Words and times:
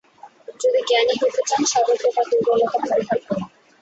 যদি 0.59 0.79
জ্ঞানী 0.89 1.13
হইতে 1.21 1.41
চান, 1.49 1.61
সর্বপ্রকার 1.71 2.25
দুর্বলতা 2.31 2.77
পরিহার 2.83 3.19
করুন। 3.21 3.41